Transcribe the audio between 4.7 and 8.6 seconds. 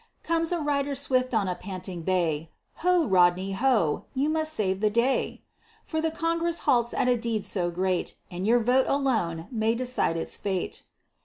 the day, For the Congress halts at a deed so great, And